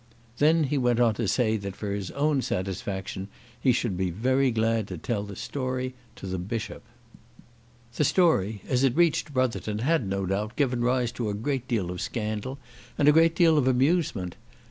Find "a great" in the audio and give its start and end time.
11.29-11.67, 13.07-13.35